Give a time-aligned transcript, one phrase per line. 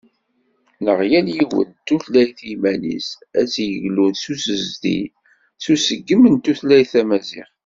[0.83, 3.07] Neɣ yal yiwet d tutlayt iman-s
[3.39, 4.99] ad d-yeglun s usezdi
[5.61, 7.55] d useggem n tutlayt Tamaziɣt.